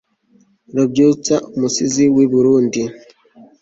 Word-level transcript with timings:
Rubyutsa 0.75 1.35
umusizi 1.55 2.05
wi 2.15 2.25
Burundi 2.33 2.81